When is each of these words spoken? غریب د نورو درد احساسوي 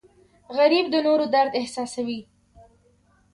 غریب 0.57 0.85
د 0.89 0.95
نورو 1.07 1.25
درد 1.35 1.51
احساسوي 1.59 2.19